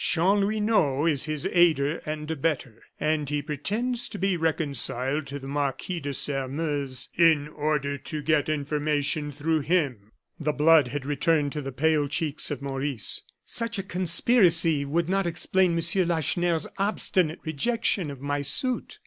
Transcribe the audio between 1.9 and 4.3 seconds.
and abettor; and he pretends to